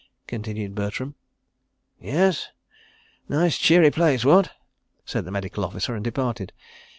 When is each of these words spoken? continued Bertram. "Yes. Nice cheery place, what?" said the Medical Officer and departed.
continued 0.25 0.73
Bertram. 0.73 1.13
"Yes. 1.99 2.47
Nice 3.29 3.59
cheery 3.59 3.91
place, 3.91 4.25
what?" 4.25 4.49
said 5.05 5.25
the 5.25 5.31
Medical 5.31 5.63
Officer 5.63 5.93
and 5.93 6.03
departed. 6.03 6.53